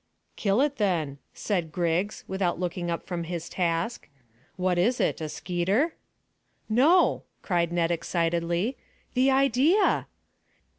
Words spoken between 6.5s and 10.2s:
"No," cried Ned excitedly. "The idea!"